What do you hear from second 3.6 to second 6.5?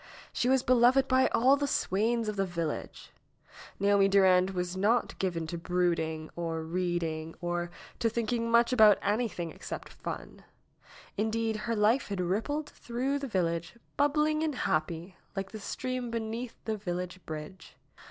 Naomi Durand was not given to brooding,